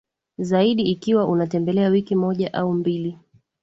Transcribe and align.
zaidi 0.37 0.83
ikiwa 0.83 1.27
unatembelea 1.27 1.89
wiki 1.89 2.15
moja 2.15 2.53
au 2.53 2.73
mbili 2.73 3.11
tu 3.11 3.19